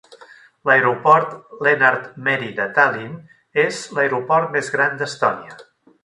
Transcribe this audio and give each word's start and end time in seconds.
L'Aeroport 0.67 1.33
Lennart 1.67 2.07
Meri 2.27 2.49
de 2.59 2.65
Tallin 2.77 3.11
és 3.65 3.81
l'aeroport 3.97 4.49
més 4.57 4.71
gran 4.77 4.97
d'Estònia. 5.03 5.59